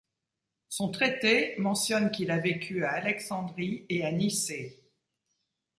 Son 0.67 0.89
traité 0.89 1.53
mentionne 1.59 2.09
qu'il 2.09 2.31
a 2.31 2.39
vécu 2.39 2.83
à 2.83 2.89
Alexandrie 2.93 3.85
et 3.87 4.03
à 4.03 4.11
Nicée. 4.11 4.81